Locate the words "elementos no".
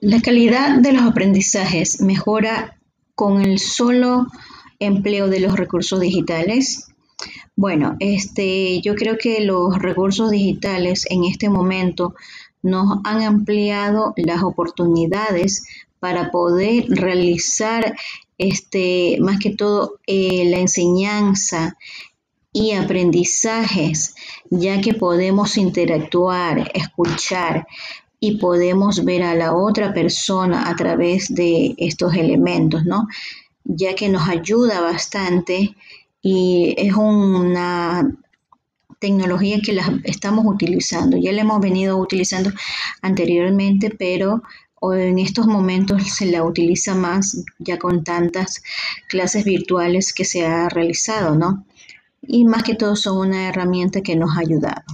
32.14-33.08